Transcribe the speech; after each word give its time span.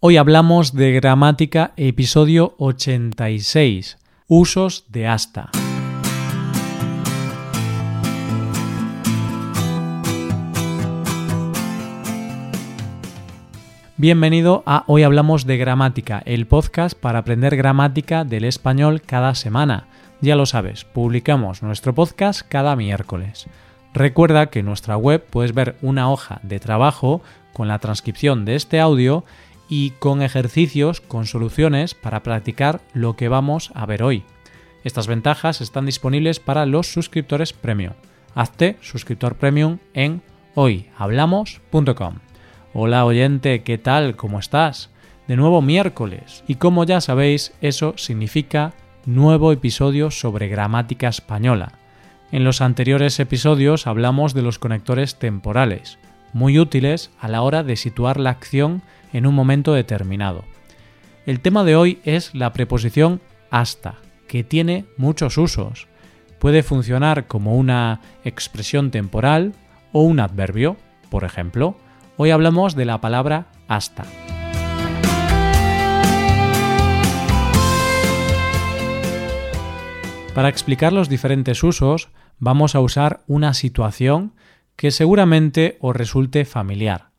Hoy 0.00 0.16
hablamos 0.16 0.74
de 0.74 0.92
gramática, 0.92 1.72
episodio 1.76 2.54
86, 2.58 3.98
usos 4.28 4.84
de 4.90 5.08
hasta. 5.08 5.50
Bienvenido 13.96 14.62
a 14.66 14.84
Hoy 14.86 15.02
Hablamos 15.02 15.46
de 15.46 15.56
Gramática, 15.56 16.22
el 16.26 16.46
podcast 16.46 16.96
para 16.96 17.18
aprender 17.18 17.56
gramática 17.56 18.22
del 18.24 18.44
español 18.44 19.02
cada 19.02 19.34
semana. 19.34 19.88
Ya 20.20 20.36
lo 20.36 20.46
sabes, 20.46 20.84
publicamos 20.84 21.64
nuestro 21.64 21.92
podcast 21.92 22.42
cada 22.48 22.76
miércoles. 22.76 23.48
Recuerda 23.94 24.46
que 24.46 24.60
en 24.60 24.66
nuestra 24.66 24.96
web 24.96 25.26
puedes 25.28 25.54
ver 25.54 25.74
una 25.82 26.08
hoja 26.08 26.38
de 26.44 26.60
trabajo 26.60 27.20
con 27.52 27.66
la 27.66 27.80
transcripción 27.80 28.44
de 28.44 28.54
este 28.54 28.78
audio 28.78 29.24
y 29.68 29.90
con 29.90 30.22
ejercicios, 30.22 31.00
con 31.00 31.26
soluciones 31.26 31.94
para 31.94 32.22
practicar 32.22 32.80
lo 32.94 33.16
que 33.16 33.28
vamos 33.28 33.70
a 33.74 33.86
ver 33.86 34.02
hoy. 34.02 34.24
Estas 34.84 35.06
ventajas 35.06 35.60
están 35.60 35.86
disponibles 35.86 36.40
para 36.40 36.66
los 36.66 36.92
suscriptores 36.92 37.52
premium. 37.52 37.92
Hazte 38.34 38.76
suscriptor 38.80 39.36
premium 39.36 39.78
en 39.94 40.22
hoyhablamos.com. 40.54 42.14
Hola 42.72 43.04
oyente, 43.04 43.62
¿qué 43.62 43.78
tal? 43.78 44.16
¿Cómo 44.16 44.38
estás? 44.38 44.90
De 45.26 45.36
nuevo 45.36 45.60
miércoles. 45.62 46.44
Y 46.46 46.54
como 46.54 46.84
ya 46.84 47.00
sabéis, 47.00 47.52
eso 47.60 47.94
significa 47.96 48.72
nuevo 49.04 49.52
episodio 49.52 50.10
sobre 50.10 50.48
gramática 50.48 51.08
española. 51.08 51.72
En 52.30 52.44
los 52.44 52.60
anteriores 52.60 53.18
episodios 53.20 53.86
hablamos 53.86 54.34
de 54.34 54.42
los 54.42 54.58
conectores 54.58 55.18
temporales, 55.18 55.98
muy 56.32 56.58
útiles 56.58 57.10
a 57.20 57.28
la 57.28 57.42
hora 57.42 57.62
de 57.62 57.76
situar 57.76 58.18
la 58.18 58.30
acción 58.30 58.82
en 59.12 59.26
un 59.26 59.34
momento 59.34 59.72
determinado. 59.72 60.44
El 61.26 61.40
tema 61.40 61.64
de 61.64 61.76
hoy 61.76 61.98
es 62.04 62.34
la 62.34 62.52
preposición 62.52 63.20
hasta, 63.50 63.96
que 64.26 64.44
tiene 64.44 64.84
muchos 64.96 65.38
usos. 65.38 65.88
Puede 66.38 66.62
funcionar 66.62 67.26
como 67.26 67.56
una 67.56 68.00
expresión 68.24 68.90
temporal 68.90 69.54
o 69.92 70.02
un 70.02 70.20
adverbio. 70.20 70.76
Por 71.10 71.24
ejemplo, 71.24 71.76
hoy 72.16 72.30
hablamos 72.30 72.76
de 72.76 72.84
la 72.84 73.00
palabra 73.00 73.46
hasta. 73.66 74.04
Para 80.34 80.48
explicar 80.48 80.92
los 80.92 81.08
diferentes 81.08 81.64
usos, 81.64 82.10
vamos 82.38 82.76
a 82.76 82.80
usar 82.80 83.22
una 83.26 83.54
situación 83.54 84.34
que 84.78 84.92
seguramente 84.92 85.76
os 85.80 85.94
resulte 85.96 86.44
familiar. 86.44 87.10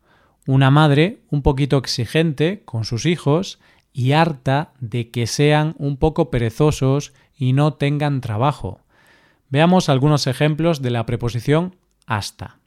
Una 0.46 0.70
madre 0.70 1.20
un 1.28 1.42
poquito 1.42 1.76
exigente 1.76 2.62
con 2.64 2.86
sus 2.86 3.04
hijos 3.04 3.60
y 3.92 4.12
harta 4.12 4.72
de 4.80 5.10
que 5.10 5.26
sean 5.26 5.74
un 5.76 5.98
poco 5.98 6.30
perezosos 6.30 7.12
y 7.36 7.52
no 7.52 7.74
tengan 7.74 8.22
trabajo. 8.22 8.80
Veamos 9.50 9.90
algunos 9.90 10.26
ejemplos 10.26 10.80
de 10.80 10.88
la 10.88 11.04
preposición 11.04 11.76
hasta. 12.06 12.60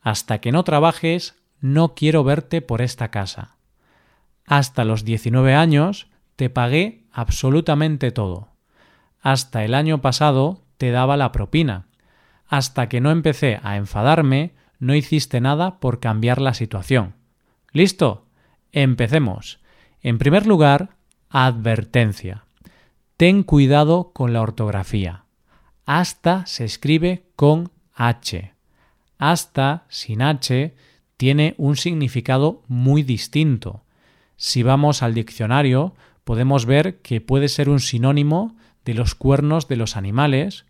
Hasta 0.00 0.40
que 0.40 0.52
no 0.52 0.62
trabajes, 0.62 1.34
no 1.58 1.96
quiero 1.96 2.22
verte 2.22 2.62
por 2.62 2.82
esta 2.82 3.10
casa. 3.10 3.56
Hasta 4.46 4.84
los 4.84 5.04
19 5.04 5.56
años 5.56 6.06
te 6.36 6.50
pagué 6.50 7.02
absolutamente 7.10 8.12
todo. 8.12 8.50
Hasta 9.20 9.64
el 9.64 9.74
año 9.74 10.00
pasado 10.00 10.62
te 10.78 10.92
daba 10.92 11.16
la 11.16 11.32
propina 11.32 11.89
hasta 12.50 12.88
que 12.88 13.00
no 13.00 13.12
empecé 13.12 13.60
a 13.62 13.76
enfadarme, 13.76 14.50
no 14.80 14.96
hiciste 14.96 15.40
nada 15.40 15.78
por 15.78 16.00
cambiar 16.00 16.40
la 16.40 16.52
situación. 16.52 17.14
¿Listo? 17.72 18.26
Empecemos. 18.72 19.60
En 20.02 20.18
primer 20.18 20.46
lugar, 20.46 20.96
advertencia. 21.28 22.44
Ten 23.16 23.44
cuidado 23.44 24.10
con 24.12 24.32
la 24.32 24.42
ortografía. 24.42 25.24
Hasta 25.86 26.44
se 26.46 26.64
escribe 26.64 27.22
con 27.36 27.70
H. 27.94 28.52
Hasta 29.16 29.84
sin 29.88 30.20
H 30.20 30.74
tiene 31.16 31.54
un 31.56 31.76
significado 31.76 32.64
muy 32.66 33.04
distinto. 33.04 33.84
Si 34.36 34.64
vamos 34.64 35.04
al 35.04 35.14
diccionario, 35.14 35.94
podemos 36.24 36.66
ver 36.66 37.00
que 37.00 37.20
puede 37.20 37.48
ser 37.48 37.68
un 37.68 37.78
sinónimo 37.78 38.56
de 38.84 38.94
los 38.94 39.14
cuernos 39.14 39.68
de 39.68 39.76
los 39.76 39.96
animales 39.96 40.64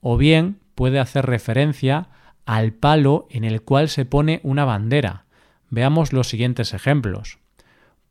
o 0.00 0.16
bien 0.16 0.60
puede 0.76 1.00
hacer 1.00 1.26
referencia 1.26 2.10
al 2.44 2.72
palo 2.72 3.26
en 3.30 3.42
el 3.42 3.62
cual 3.62 3.88
se 3.88 4.04
pone 4.04 4.40
una 4.44 4.64
bandera. 4.64 5.24
Veamos 5.68 6.12
los 6.12 6.28
siguientes 6.28 6.72
ejemplos. 6.72 7.38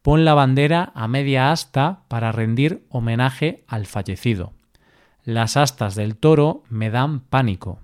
Pon 0.02 0.26
la 0.26 0.34
bandera 0.34 0.92
a 0.94 1.08
media 1.08 1.52
asta 1.52 2.04
para 2.10 2.34
rendir 2.34 2.86
homenaje 2.90 3.64
al 3.68 3.86
fallecido. 3.86 4.52
Las 5.24 5.56
astas 5.56 5.96
del 5.96 6.18
toro 6.18 6.64
me 6.70 6.90
dan 6.90 7.22
pánico. 7.22 7.80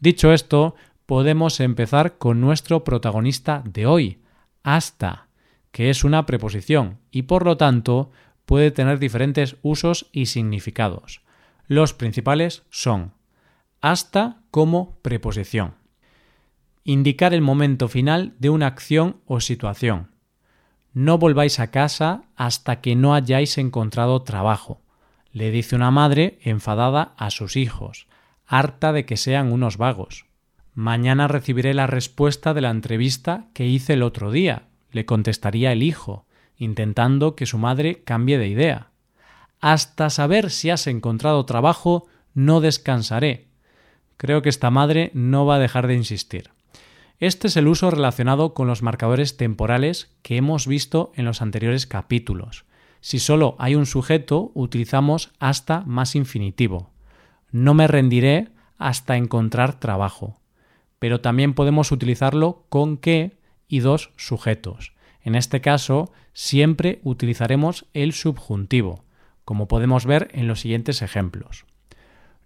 Dicho 0.00 0.32
esto, 0.32 0.74
podemos 1.06 1.60
empezar 1.60 2.16
con 2.16 2.40
nuestro 2.40 2.82
protagonista 2.82 3.62
de 3.64 3.86
hoy, 3.86 4.22
asta, 4.62 5.28
que 5.70 5.90
es 5.90 6.02
una 6.02 6.24
preposición 6.24 6.98
y 7.10 7.22
por 7.22 7.44
lo 7.44 7.56
tanto 7.56 8.10
puede 8.46 8.70
tener 8.70 8.98
diferentes 8.98 9.56
usos 9.62 10.08
y 10.12 10.26
significados. 10.26 11.20
Los 11.66 11.94
principales 11.94 12.62
son 12.70 13.12
hasta 13.84 14.38
como 14.50 14.96
preposición. 15.02 15.74
Indicar 16.84 17.34
el 17.34 17.42
momento 17.42 17.86
final 17.88 18.32
de 18.38 18.48
una 18.48 18.66
acción 18.66 19.20
o 19.26 19.40
situación. 19.40 20.08
No 20.94 21.18
volváis 21.18 21.60
a 21.60 21.70
casa 21.70 22.22
hasta 22.34 22.80
que 22.80 22.96
no 22.96 23.12
hayáis 23.12 23.58
encontrado 23.58 24.22
trabajo, 24.22 24.80
le 25.32 25.50
dice 25.50 25.76
una 25.76 25.90
madre 25.90 26.38
enfadada 26.40 27.12
a 27.18 27.28
sus 27.28 27.56
hijos, 27.56 28.06
harta 28.46 28.94
de 28.94 29.04
que 29.04 29.18
sean 29.18 29.52
unos 29.52 29.76
vagos. 29.76 30.24
Mañana 30.72 31.28
recibiré 31.28 31.74
la 31.74 31.86
respuesta 31.86 32.54
de 32.54 32.62
la 32.62 32.70
entrevista 32.70 33.48
que 33.52 33.66
hice 33.66 33.92
el 33.92 34.02
otro 34.02 34.30
día, 34.30 34.62
le 34.92 35.04
contestaría 35.04 35.72
el 35.72 35.82
hijo, 35.82 36.24
intentando 36.56 37.36
que 37.36 37.44
su 37.44 37.58
madre 37.58 38.02
cambie 38.04 38.38
de 38.38 38.48
idea. 38.48 38.92
Hasta 39.60 40.08
saber 40.08 40.50
si 40.50 40.70
has 40.70 40.86
encontrado 40.86 41.44
trabajo, 41.44 42.06
no 42.32 42.62
descansaré, 42.62 43.52
Creo 44.16 44.42
que 44.42 44.48
esta 44.48 44.70
madre 44.70 45.10
no 45.14 45.46
va 45.46 45.56
a 45.56 45.58
dejar 45.60 45.86
de 45.86 45.94
insistir. 45.94 46.50
Este 47.20 47.46
es 47.48 47.56
el 47.56 47.68
uso 47.68 47.90
relacionado 47.90 48.54
con 48.54 48.66
los 48.66 48.82
marcadores 48.82 49.36
temporales 49.36 50.14
que 50.22 50.36
hemos 50.36 50.66
visto 50.66 51.12
en 51.14 51.24
los 51.24 51.42
anteriores 51.42 51.86
capítulos. 51.86 52.64
Si 53.00 53.18
solo 53.18 53.54
hay 53.58 53.74
un 53.74 53.86
sujeto, 53.86 54.50
utilizamos 54.54 55.32
hasta 55.38 55.82
más 55.82 56.16
infinitivo. 56.16 56.90
No 57.50 57.74
me 57.74 57.86
rendiré 57.86 58.48
hasta 58.78 59.16
encontrar 59.16 59.78
trabajo. 59.78 60.40
Pero 60.98 61.20
también 61.20 61.54
podemos 61.54 61.92
utilizarlo 61.92 62.64
con 62.68 62.96
que 62.96 63.38
y 63.68 63.80
dos 63.80 64.10
sujetos. 64.16 64.92
En 65.22 65.34
este 65.34 65.60
caso, 65.60 66.12
siempre 66.32 67.00
utilizaremos 67.02 67.86
el 67.94 68.12
subjuntivo, 68.12 69.04
como 69.44 69.68
podemos 69.68 70.06
ver 70.06 70.28
en 70.32 70.48
los 70.48 70.60
siguientes 70.60 71.02
ejemplos. 71.02 71.64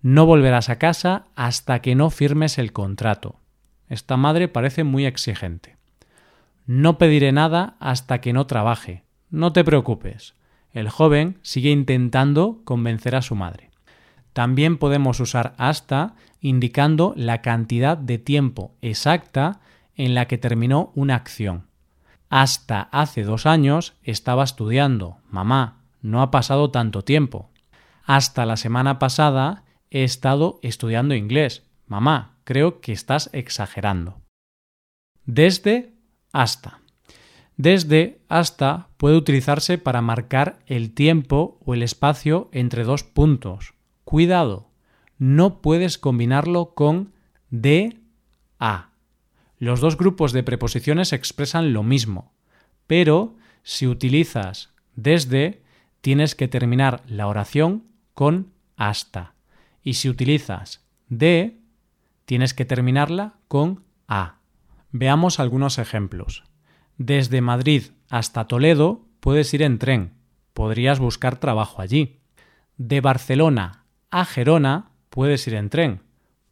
No 0.02 0.26
volverás 0.26 0.68
a 0.68 0.78
casa 0.78 1.24
hasta 1.34 1.80
que 1.80 1.94
no 1.94 2.10
firmes 2.10 2.58
el 2.58 2.72
contrato. 2.72 3.40
Esta 3.88 4.16
madre 4.16 4.48
parece 4.48 4.84
muy 4.84 5.06
exigente. 5.06 5.76
No 6.66 6.98
pediré 6.98 7.32
nada 7.32 7.76
hasta 7.80 8.20
que 8.20 8.32
no 8.32 8.46
trabaje. 8.46 9.02
No 9.30 9.52
te 9.52 9.64
preocupes. 9.64 10.34
El 10.72 10.88
joven 10.88 11.38
sigue 11.42 11.70
intentando 11.70 12.60
convencer 12.64 13.16
a 13.16 13.22
su 13.22 13.34
madre. 13.34 13.70
También 14.32 14.78
podemos 14.78 15.18
usar 15.18 15.54
hasta 15.58 16.14
indicando 16.40 17.12
la 17.16 17.42
cantidad 17.42 17.96
de 17.98 18.18
tiempo 18.18 18.72
exacta 18.82 19.60
en 19.96 20.14
la 20.14 20.26
que 20.26 20.38
terminó 20.38 20.92
una 20.94 21.16
acción. 21.16 21.66
Hasta 22.30 22.82
hace 22.92 23.24
dos 23.24 23.46
años 23.46 23.94
estaba 24.04 24.44
estudiando. 24.44 25.16
Mamá, 25.30 25.78
no 26.02 26.22
ha 26.22 26.30
pasado 26.30 26.70
tanto 26.70 27.02
tiempo. 27.02 27.48
Hasta 28.04 28.46
la 28.46 28.56
semana 28.56 28.98
pasada 28.98 29.64
he 29.90 30.04
estado 30.04 30.58
estudiando 30.62 31.14
inglés. 31.14 31.64
Mamá, 31.86 32.36
creo 32.44 32.80
que 32.80 32.92
estás 32.92 33.30
exagerando. 33.32 34.20
Desde 35.24 35.92
hasta. 36.32 36.80
Desde 37.56 38.20
hasta 38.28 38.88
puede 38.96 39.16
utilizarse 39.16 39.78
para 39.78 40.00
marcar 40.00 40.60
el 40.66 40.94
tiempo 40.94 41.58
o 41.64 41.74
el 41.74 41.82
espacio 41.82 42.48
entre 42.52 42.84
dos 42.84 43.02
puntos. 43.02 43.74
Cuidado, 44.04 44.70
no 45.18 45.60
puedes 45.60 45.98
combinarlo 45.98 46.74
con 46.74 47.12
de 47.50 47.98
a. 48.58 48.90
Los 49.58 49.80
dos 49.80 49.96
grupos 49.96 50.32
de 50.32 50.44
preposiciones 50.44 51.12
expresan 51.12 51.72
lo 51.72 51.82
mismo, 51.82 52.32
pero 52.86 53.36
si 53.64 53.86
utilizas 53.86 54.70
desde, 54.94 55.62
tienes 56.00 56.34
que 56.34 56.48
terminar 56.48 57.02
la 57.08 57.26
oración 57.26 57.84
con 58.14 58.52
hasta. 58.76 59.34
Y 59.88 59.94
si 59.94 60.10
utilizas 60.10 60.84
de, 61.08 61.62
tienes 62.26 62.52
que 62.52 62.66
terminarla 62.66 63.38
con 63.48 63.84
a. 64.06 64.34
Veamos 64.90 65.40
algunos 65.40 65.78
ejemplos. 65.78 66.44
Desde 66.98 67.40
Madrid 67.40 67.84
hasta 68.10 68.46
Toledo 68.48 69.06
puedes 69.20 69.54
ir 69.54 69.62
en 69.62 69.78
tren, 69.78 70.12
podrías 70.52 70.98
buscar 70.98 71.40
trabajo 71.40 71.80
allí. 71.80 72.20
De 72.76 73.00
Barcelona 73.00 73.86
a 74.10 74.26
Gerona 74.26 74.90
puedes 75.08 75.46
ir 75.46 75.54
en 75.54 75.70
tren, 75.70 76.02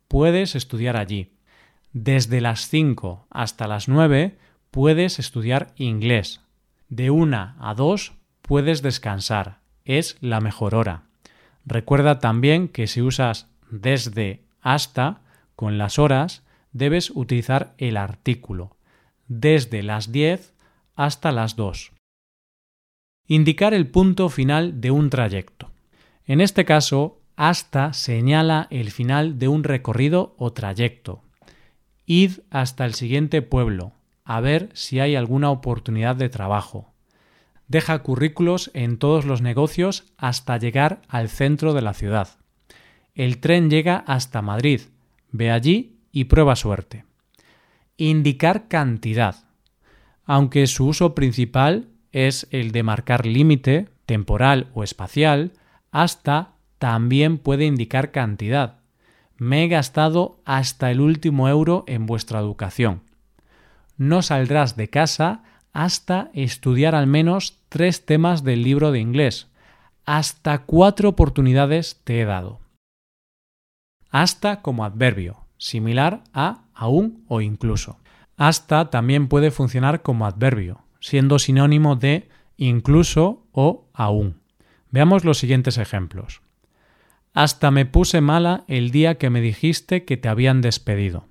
puedes 0.09 0.55
estudiar 0.55 0.97
allí. 0.97 1.35
Desde 1.93 2.41
las 2.41 2.71
5 2.71 3.27
hasta 3.29 3.69
las 3.69 3.87
9 3.87 4.39
puedes 4.71 5.19
estudiar 5.19 5.75
inglés. 5.77 6.41
De 6.89 7.11
1 7.11 7.57
a 7.61 7.75
2 7.75 8.15
puedes 8.41 8.81
descansar, 8.81 9.61
es 9.85 10.17
la 10.23 10.41
mejor 10.41 10.75
hora. 10.75 11.06
Recuerda 11.67 12.21
también 12.21 12.69
que 12.69 12.87
si 12.87 13.03
usas 13.03 13.49
desde 13.71 14.45
hasta 14.61 15.23
con 15.57 15.79
las 15.79 15.99
horas, 15.99 16.45
debes 16.73 17.11
utilizar 17.11 17.75
el 17.79 17.97
artículo. 17.97 18.77
Desde 19.27 19.83
las 19.83 20.13
10 20.13 20.55
hasta 20.95 21.33
las 21.33 21.57
2. 21.57 21.93
Indicar 23.27 23.75
el 23.75 23.89
punto 23.89 24.29
final 24.29 24.81
de 24.81 24.93
un 24.93 25.11
trayecto. 25.11 25.73
En 26.25 26.41
este 26.41 26.65
caso, 26.65 27.21
hasta 27.35 27.93
señala 27.93 28.69
el 28.71 28.93
final 28.93 29.39
de 29.39 29.49
un 29.49 29.65
recorrido 29.65 30.35
o 30.39 30.53
trayecto. 30.53 31.23
Id 32.07 32.39
hasta 32.51 32.85
el 32.85 32.95
siguiente 32.95 33.43
pueblo, 33.43 33.93
a 34.25 34.41
ver 34.41 34.71
si 34.75 35.01
hay 35.01 35.17
alguna 35.17 35.51
oportunidad 35.51 36.15
de 36.15 36.29
trabajo. 36.29 36.93
Deja 37.69 37.99
currículos 37.99 38.71
en 38.75 38.99
todos 38.99 39.25
los 39.25 39.43
negocios 39.43 40.05
hasta 40.17 40.57
llegar 40.57 41.03
al 41.09 41.29
centro 41.29 41.75
de 41.75 41.83
la 41.83 41.95
ciudad. 41.95 42.29
El 43.15 43.39
tren 43.39 43.71
llega 43.71 43.97
hasta 44.07 44.43
Madrid. 44.43 44.83
Ve 45.33 45.51
allí 45.51 45.99
y 46.13 46.25
prueba 46.25 46.55
suerte. 46.55 47.05
Indicar 47.97 48.69
cantidad. 48.69 49.45
Aunque 50.25 50.67
su 50.67 50.87
uso 50.87 51.15
principal 51.15 51.89
es 52.13 52.47
el 52.51 52.73
de 52.73 52.83
marcar 52.83 53.27
límite, 53.27 53.89
temporal 54.07 54.69
o 54.75 54.85
espacial, 54.85 55.53
hasta 55.91 56.55
también 56.79 57.39
puede 57.39 57.65
indicar 57.65 58.13
cantidad. 58.13 58.81
Me 59.39 59.65
he 59.65 59.69
gastado 59.69 60.41
hasta 60.45 60.91
el 60.91 61.01
último 61.01 61.49
euro 61.49 61.85
en 61.87 62.07
vuestra 62.07 62.39
educación. 62.39 63.03
No 63.97 64.23
saldrás 64.23 64.77
de 64.77 64.89
casa 64.89 65.43
hasta 65.77 66.31
estudiar 66.33 66.95
al 66.95 67.07
menos 67.07 67.59
tres 67.69 68.07
temas 68.07 68.43
del 68.43 68.63
libro 68.63 68.93
de 68.93 68.99
inglés. 68.99 69.49
Hasta 70.07 70.63
cuatro 70.63 71.11
oportunidades 71.11 72.01
te 72.03 72.19
he 72.19 72.25
dado. 72.25 72.61
Hasta 74.09 74.63
como 74.63 74.87
adverbio, 74.87 75.45
similar 75.59 76.25
a 76.33 76.63
aún 76.73 77.27
o 77.29 77.43
incluso. 77.43 77.99
Hasta 78.39 78.89
también 78.89 79.29
puede 79.29 79.51
funcionar 79.51 80.01
como 80.01 80.25
adverbio, 80.25 80.81
siendo 80.99 81.39
sinónimo 81.39 81.95
de 81.95 82.31
incluso 82.57 83.47
o 83.53 83.91
aún. 83.93 84.41
Veamos 84.91 85.27
los 85.27 85.37
siguientes 85.37 85.77
ejemplos. 85.77 86.41
Hasta 87.35 87.71
me 87.71 87.85
puse 87.85 88.23
mala 88.23 88.65
el 88.67 88.91
día 88.91 89.19
que 89.19 89.29
me 89.29 89.43
dijiste 89.43 90.07
que 90.07 90.17
te 90.17 90.31
habían 90.31 90.63
despedido. 90.63 91.27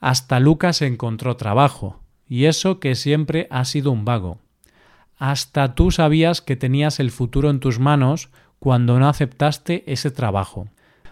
Hasta 0.00 0.40
Lucas 0.40 0.80
encontró 0.80 1.36
trabajo, 1.36 2.00
y 2.28 2.44
eso 2.44 2.78
que 2.80 2.94
siempre 2.94 3.46
ha 3.50 3.64
sido 3.64 3.90
un 3.90 4.04
vago. 4.04 4.38
Hasta 5.16 5.74
tú 5.74 5.90
sabías 5.90 6.40
que 6.40 6.56
tenías 6.56 7.00
el 7.00 7.10
futuro 7.10 7.50
en 7.50 7.60
tus 7.60 7.78
manos 7.78 8.30
cuando 8.58 8.98
no 8.98 9.08
aceptaste 9.08 9.84
ese 9.90 10.10
trabajo. 10.10 10.68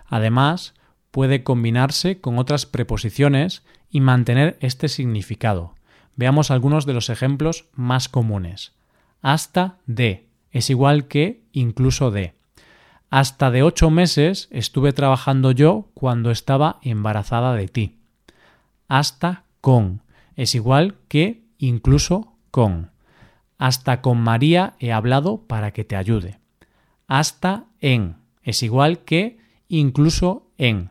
Además, 0.07 0.75
puede 1.11 1.43
combinarse 1.43 2.21
con 2.21 2.39
otras 2.39 2.67
preposiciones 2.67 3.63
y 3.91 4.01
mantener 4.01 4.57
este 4.61 4.89
significado. 4.89 5.75
Veamos 6.15 6.51
algunos 6.51 6.87
de 6.87 6.95
los 6.95 7.11
ejemplos 7.11 7.67
más 7.73 8.09
comunes. 8.09 8.73
Hasta 9.23 9.79
de 9.87 10.27
es 10.51 10.71
igual 10.71 11.09
que 11.09 11.43
incluso 11.53 12.11
de. 12.11 12.35
Hasta 13.11 13.51
de 13.51 13.63
ocho 13.63 13.91
meses 13.91 14.49
estuve 14.51 14.93
trabajando 14.93 15.53
yo 15.53 15.89
cuando 15.95 16.31
estaba 16.31 16.79
embarazada 16.83 17.55
de 17.55 17.69
ti. 17.69 17.99
Hasta 18.89 19.45
con 19.61 20.03
es 20.37 20.55
igual 20.55 20.97
que 21.09 21.43
incluso 21.59 22.37
con. 22.51 22.93
Hasta 23.59 24.03
con 24.03 24.21
María 24.21 24.75
he 24.79 24.93
hablado 24.93 25.47
para 25.47 25.73
que 25.73 25.85
te 25.85 25.97
ayude. 25.97 26.39
Hasta 27.09 27.65
en 27.81 28.17
es 28.43 28.63
igual 28.63 29.01
que 29.01 29.39
incluso 29.69 30.51
en. 30.57 30.91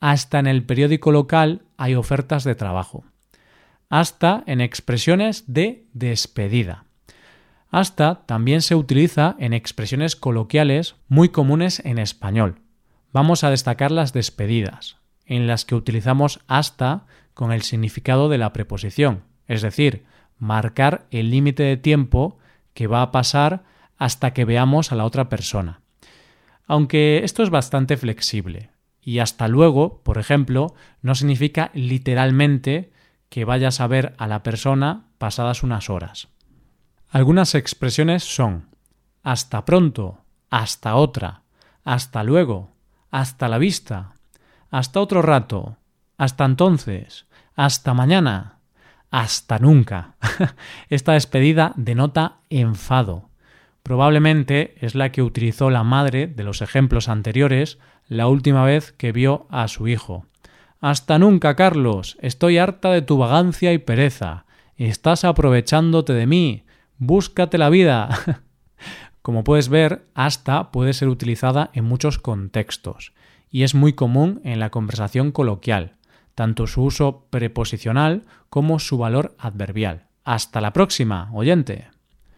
Hasta 0.00 0.38
en 0.38 0.46
el 0.46 0.64
periódico 0.64 1.12
local 1.12 1.62
hay 1.76 1.94
ofertas 1.94 2.44
de 2.44 2.54
trabajo. 2.54 3.04
Hasta 3.88 4.42
en 4.46 4.60
expresiones 4.60 5.44
de 5.46 5.86
despedida. 5.92 6.84
Hasta 7.70 8.26
también 8.26 8.62
se 8.62 8.74
utiliza 8.74 9.36
en 9.38 9.52
expresiones 9.52 10.16
coloquiales 10.16 10.96
muy 11.08 11.28
comunes 11.28 11.80
en 11.84 11.98
español. 11.98 12.60
Vamos 13.12 13.44
a 13.44 13.50
destacar 13.50 13.90
las 13.90 14.12
despedidas, 14.12 14.97
en 15.28 15.46
las 15.46 15.64
que 15.64 15.76
utilizamos 15.76 16.40
hasta 16.48 17.06
con 17.34 17.52
el 17.52 17.62
significado 17.62 18.28
de 18.28 18.38
la 18.38 18.52
preposición, 18.52 19.22
es 19.46 19.62
decir, 19.62 20.04
marcar 20.38 21.06
el 21.10 21.30
límite 21.30 21.62
de 21.62 21.76
tiempo 21.76 22.38
que 22.74 22.88
va 22.88 23.02
a 23.02 23.12
pasar 23.12 23.62
hasta 23.96 24.32
que 24.32 24.44
veamos 24.44 24.90
a 24.90 24.96
la 24.96 25.04
otra 25.04 25.28
persona. 25.28 25.82
Aunque 26.66 27.22
esto 27.24 27.42
es 27.42 27.50
bastante 27.50 27.96
flexible, 27.96 28.70
y 29.00 29.20
hasta 29.20 29.48
luego, 29.48 30.02
por 30.02 30.18
ejemplo, 30.18 30.74
no 31.00 31.14
significa 31.14 31.70
literalmente 31.74 32.92
que 33.28 33.44
vayas 33.44 33.80
a 33.80 33.86
ver 33.86 34.14
a 34.18 34.26
la 34.26 34.42
persona 34.42 35.06
pasadas 35.18 35.62
unas 35.62 35.90
horas. 35.90 36.28
Algunas 37.08 37.54
expresiones 37.54 38.22
son 38.24 38.68
hasta 39.22 39.64
pronto, 39.64 40.24
hasta 40.50 40.94
otra, 40.94 41.42
hasta 41.84 42.22
luego, 42.22 42.74
hasta 43.10 43.48
la 43.48 43.58
vista, 43.58 44.14
hasta 44.70 45.00
otro 45.00 45.22
rato, 45.22 45.76
hasta 46.16 46.44
entonces, 46.44 47.26
hasta 47.54 47.94
mañana. 47.94 48.58
Hasta 49.10 49.58
nunca. 49.58 50.16
Esta 50.90 51.12
despedida 51.12 51.72
denota 51.76 52.40
enfado. 52.50 53.30
Probablemente 53.82 54.74
es 54.84 54.94
la 54.94 55.12
que 55.12 55.22
utilizó 55.22 55.70
la 55.70 55.82
madre 55.82 56.26
de 56.26 56.44
los 56.44 56.60
ejemplos 56.60 57.08
anteriores 57.08 57.78
la 58.06 58.26
última 58.26 58.64
vez 58.64 58.92
que 58.92 59.12
vio 59.12 59.46
a 59.50 59.66
su 59.68 59.88
hijo. 59.88 60.26
Hasta 60.80 61.18
nunca, 61.18 61.56
Carlos. 61.56 62.18
Estoy 62.20 62.58
harta 62.58 62.90
de 62.90 63.00
tu 63.00 63.16
vagancia 63.16 63.72
y 63.72 63.78
pereza. 63.78 64.44
Estás 64.76 65.24
aprovechándote 65.24 66.12
de 66.12 66.26
mí. 66.26 66.64
Búscate 66.98 67.56
la 67.56 67.70
vida. 67.70 68.10
Como 69.22 69.42
puedes 69.42 69.68
ver, 69.68 70.06
hasta 70.14 70.70
puede 70.70 70.92
ser 70.92 71.08
utilizada 71.08 71.70
en 71.72 71.84
muchos 71.84 72.18
contextos 72.18 73.12
y 73.50 73.62
es 73.62 73.74
muy 73.74 73.92
común 73.92 74.40
en 74.44 74.60
la 74.60 74.70
conversación 74.70 75.32
coloquial 75.32 75.98
tanto 76.38 76.68
su 76.68 76.84
uso 76.84 77.26
preposicional 77.30 78.22
como 78.48 78.78
su 78.78 78.96
valor 78.96 79.34
adverbial. 79.40 80.04
Hasta 80.22 80.60
la 80.60 80.72
próxima, 80.72 81.30
oyente. 81.32 81.88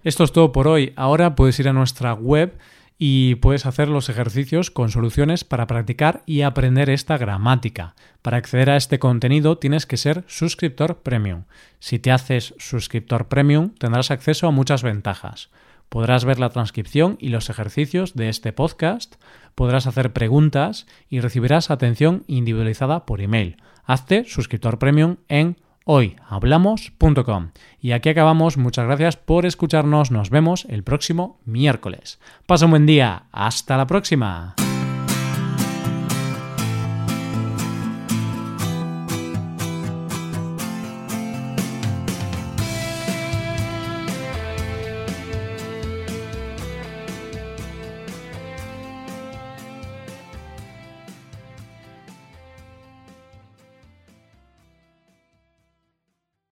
Esto 0.04 0.24
es 0.24 0.32
todo 0.32 0.52
por 0.52 0.68
hoy. 0.68 0.94
Ahora 0.96 1.36
puedes 1.36 1.60
ir 1.60 1.68
a 1.68 1.74
nuestra 1.74 2.14
web 2.14 2.56
y 2.96 3.34
puedes 3.34 3.66
hacer 3.66 3.88
los 3.88 4.08
ejercicios 4.08 4.70
con 4.70 4.88
soluciones 4.88 5.44
para 5.44 5.66
practicar 5.66 6.22
y 6.24 6.40
aprender 6.40 6.88
esta 6.88 7.18
gramática. 7.18 7.94
Para 8.22 8.38
acceder 8.38 8.70
a 8.70 8.76
este 8.76 8.98
contenido 8.98 9.58
tienes 9.58 9.84
que 9.84 9.98
ser 9.98 10.24
suscriptor 10.26 11.00
premium. 11.02 11.42
Si 11.78 11.98
te 11.98 12.10
haces 12.10 12.54
suscriptor 12.56 13.28
premium 13.28 13.74
tendrás 13.74 14.10
acceso 14.10 14.46
a 14.46 14.50
muchas 14.50 14.82
ventajas. 14.82 15.50
Podrás 15.90 16.24
ver 16.24 16.38
la 16.38 16.48
transcripción 16.48 17.18
y 17.20 17.28
los 17.28 17.50
ejercicios 17.50 18.14
de 18.14 18.30
este 18.30 18.54
podcast, 18.54 19.16
podrás 19.54 19.86
hacer 19.86 20.14
preguntas 20.14 20.86
y 21.10 21.20
recibirás 21.20 21.70
atención 21.70 22.24
individualizada 22.26 23.04
por 23.04 23.20
email 23.20 23.58
hazte 23.90 24.24
suscriptor 24.24 24.78
premium 24.78 25.16
en 25.28 25.56
hoyhablamos.com. 25.84 27.50
Y 27.80 27.92
aquí 27.92 28.08
acabamos. 28.08 28.56
Muchas 28.56 28.86
gracias 28.86 29.16
por 29.16 29.46
escucharnos. 29.46 30.10
Nos 30.10 30.30
vemos 30.30 30.66
el 30.68 30.84
próximo 30.84 31.40
miércoles. 31.44 32.20
Pasa 32.46 32.66
un 32.66 32.72
buen 32.72 32.86
día. 32.86 33.24
Hasta 33.32 33.76
la 33.76 33.86
próxima. 33.86 34.54